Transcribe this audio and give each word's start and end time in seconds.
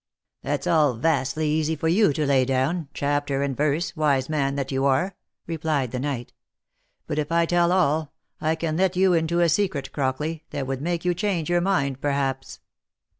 "That's 0.41 0.65
all 0.65 0.95
vastly 0.95 1.47
easy 1.47 1.75
for 1.75 1.87
you 1.87 2.11
to 2.11 2.25
lay 2.25 2.43
down, 2.43 2.89
chapter 2.91 3.43
and 3.43 3.55
verse, 3.55 3.95
wise 3.95 4.29
man 4.29 4.55
that 4.55 4.71
you 4.71 4.83
are," 4.85 5.15
replied 5.45 5.91
the 5.91 5.99
knight." 5.99 6.33
But 7.05 7.19
if 7.19 7.31
I 7.31 7.45
tell 7.45 7.71
all, 7.71 8.11
I 8.41 8.55
can 8.55 8.77
let 8.77 8.95
you 8.95 9.13
into 9.13 9.41
a 9.41 9.47
secret, 9.47 9.91
Crockley, 9.91 10.41
that 10.49 10.65
would 10.65 10.81
make 10.81 11.05
you 11.05 11.13
change 11.13 11.51
your 11.51 11.61
mind, 11.61 12.01
perhaps. 12.01 12.61